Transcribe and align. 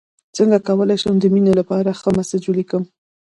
څنګه 0.37 0.57
کولی 0.67 0.97
شم 1.01 1.15
د 1.19 1.23
مینې 1.33 1.53
لپاره 1.59 1.97
ښه 1.99 2.09
میسج 2.17 2.43
ولیکم 2.47 2.83